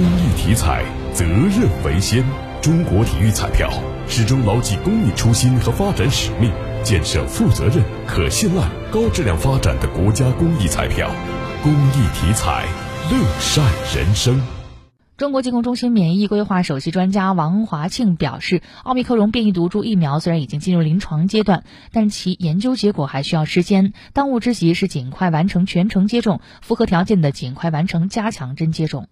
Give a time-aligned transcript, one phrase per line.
[0.00, 2.24] 公益体彩，责任为先。
[2.62, 3.70] 中国体育彩票
[4.08, 6.50] 始终牢记公益初心和发展使命，
[6.82, 11.10] 建设负责任、可信赖、高质量发展的国家公益彩票。
[11.62, 12.64] 公益体彩，
[13.10, 13.62] 乐善
[13.94, 14.40] 人生。
[15.18, 23.92] 中国疾控中心免疫规划首席专家王华庆表示，奥密克戎变异毒株疫苗虽然已经进入临床阶段，但其研究结果还需要时间。
[24.14, 29.08] 当务之急是尽快完成全程接种，符合条件的尽快完成加强针接种。